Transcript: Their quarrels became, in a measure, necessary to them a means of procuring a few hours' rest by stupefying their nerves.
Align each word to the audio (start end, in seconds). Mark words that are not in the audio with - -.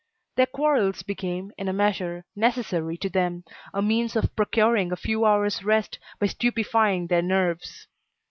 Their 0.35 0.47
quarrels 0.47 1.03
became, 1.03 1.51
in 1.59 1.67
a 1.67 1.73
measure, 1.73 2.25
necessary 2.35 2.97
to 2.97 3.07
them 3.07 3.43
a 3.71 3.83
means 3.83 4.15
of 4.15 4.35
procuring 4.35 4.91
a 4.91 4.95
few 4.95 5.25
hours' 5.25 5.63
rest 5.63 5.99
by 6.19 6.25
stupefying 6.25 7.05
their 7.05 7.21
nerves. 7.21 7.85